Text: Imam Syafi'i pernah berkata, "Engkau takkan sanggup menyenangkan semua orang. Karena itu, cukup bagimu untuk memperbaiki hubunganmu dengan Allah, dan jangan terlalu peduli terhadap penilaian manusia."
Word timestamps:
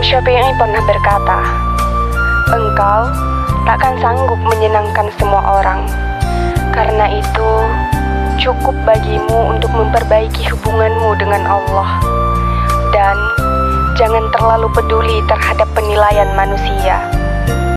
Imam 0.00 0.16
Syafi'i 0.16 0.56
pernah 0.56 0.80
berkata, 0.88 1.38
"Engkau 2.56 3.12
takkan 3.68 4.00
sanggup 4.00 4.40
menyenangkan 4.48 5.12
semua 5.20 5.60
orang. 5.60 5.84
Karena 6.72 7.04
itu, 7.20 7.50
cukup 8.40 8.72
bagimu 8.88 9.52
untuk 9.52 9.68
memperbaiki 9.68 10.48
hubunganmu 10.56 11.20
dengan 11.20 11.44
Allah, 11.44 12.00
dan 12.96 13.12
jangan 14.00 14.24
terlalu 14.32 14.72
peduli 14.72 15.20
terhadap 15.28 15.68
penilaian 15.76 16.32
manusia." 16.32 17.04